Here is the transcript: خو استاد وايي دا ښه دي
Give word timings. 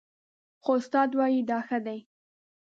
خو 0.63 0.71
استاد 0.79 1.09
وايي 1.19 1.41
دا 1.49 1.59
ښه 1.67 1.77
دي 1.85 1.99